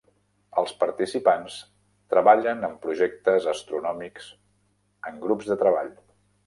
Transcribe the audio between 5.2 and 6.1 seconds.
grups de treball.